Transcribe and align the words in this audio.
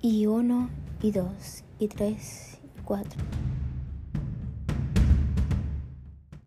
y 0.00 0.26
uno, 0.26 0.70
y 1.02 1.10
dos, 1.10 1.64
y 1.78 1.88
tres, 1.88 2.58
y 2.76 2.80
cuatro. 2.82 3.20